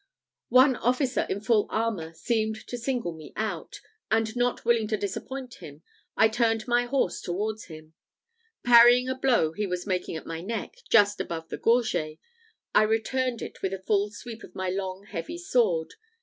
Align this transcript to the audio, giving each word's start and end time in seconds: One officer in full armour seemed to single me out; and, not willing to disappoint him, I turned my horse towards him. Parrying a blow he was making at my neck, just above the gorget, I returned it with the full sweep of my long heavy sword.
One 0.49 0.77
officer 0.77 1.27
in 1.29 1.41
full 1.41 1.67
armour 1.69 2.15
seemed 2.15 2.65
to 2.69 2.75
single 2.79 3.11
me 3.13 3.33
out; 3.35 3.81
and, 4.09 4.35
not 4.35 4.65
willing 4.65 4.87
to 4.87 4.97
disappoint 4.97 5.53
him, 5.61 5.83
I 6.17 6.27
turned 6.27 6.67
my 6.67 6.85
horse 6.85 7.21
towards 7.21 7.65
him. 7.65 7.93
Parrying 8.63 9.07
a 9.09 9.13
blow 9.13 9.51
he 9.51 9.67
was 9.67 9.85
making 9.85 10.15
at 10.15 10.25
my 10.25 10.41
neck, 10.41 10.77
just 10.89 11.21
above 11.21 11.49
the 11.49 11.57
gorget, 11.59 12.17
I 12.73 12.81
returned 12.81 13.43
it 13.43 13.61
with 13.61 13.73
the 13.73 13.83
full 13.83 14.09
sweep 14.09 14.43
of 14.43 14.55
my 14.55 14.71
long 14.71 15.05
heavy 15.05 15.37
sword. 15.37 15.93